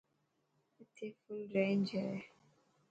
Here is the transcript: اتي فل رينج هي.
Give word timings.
اتي 0.81 1.07
فل 1.21 1.39
رينج 1.55 1.85
هي. 2.01 2.11